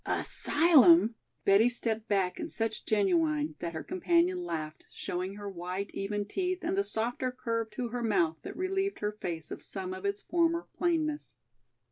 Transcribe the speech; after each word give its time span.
"Asylum!" 0.07 1.13
Betty 1.45 1.69
stepped 1.69 2.07
back 2.07 2.39
in 2.39 2.49
such 2.49 2.87
genuine 2.87 3.53
that 3.59 3.73
her 3.75 3.83
companion 3.83 4.43
laughed, 4.43 4.87
showing 4.89 5.35
her 5.35 5.47
white, 5.47 5.91
even 5.93 6.25
teeth 6.25 6.63
and 6.63 6.75
the 6.75 6.83
softer 6.83 7.31
curve 7.31 7.69
to 7.69 7.89
her 7.89 8.01
mouth 8.01 8.37
that 8.41 8.57
relieved 8.57 8.97
her 9.01 9.11
face 9.11 9.51
of 9.51 9.61
some 9.61 9.93
of 9.93 10.03
its 10.03 10.23
former 10.23 10.65
plainness. 10.75 11.35